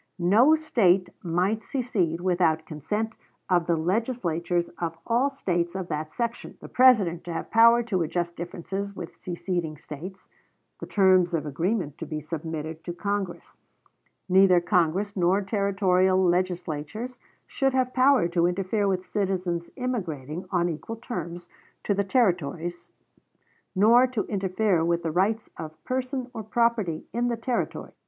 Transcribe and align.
No 0.17 0.55
State 0.55 1.11
might 1.21 1.63
secede 1.63 2.21
without 2.21 2.65
consent 2.65 3.15
of 3.51 3.67
the 3.67 3.75
Legislatures 3.75 4.69
of 4.79 4.97
all 5.05 5.29
States 5.29 5.75
of 5.75 5.89
that 5.89 6.11
section, 6.11 6.57
the 6.59 6.67
President 6.67 7.23
to 7.25 7.31
have 7.33 7.51
power 7.51 7.83
to 7.83 8.01
adjust 8.01 8.35
differences 8.35 8.95
with 8.95 9.21
seceding 9.21 9.77
States, 9.77 10.27
the 10.79 10.87
terms 10.87 11.35
of 11.35 11.45
agreement 11.45 11.99
to 11.99 12.07
be 12.07 12.19
submitted 12.19 12.83
to 12.83 12.93
Congress; 12.93 13.57
neither 14.27 14.59
Congress 14.59 15.15
nor 15.15 15.39
Territorial 15.43 16.19
Legislatures 16.25 17.19
should 17.45 17.73
have 17.75 17.93
power 17.93 18.27
to 18.27 18.47
interfere 18.47 18.87
with 18.87 19.05
citizens 19.05 19.69
immigrating 19.75 20.47
on 20.49 20.67
equal 20.67 20.95
terms 20.95 21.47
to 21.83 21.93
the 21.93 22.03
Territories, 22.03 22.89
nor 23.75 24.07
to 24.07 24.25
interfere 24.25 24.83
with 24.83 25.03
the 25.03 25.11
rights 25.11 25.51
of 25.57 25.83
person 25.83 26.27
or 26.33 26.41
property 26.41 27.05
in 27.13 27.27
the 27.27 27.37
Territories. 27.37 27.93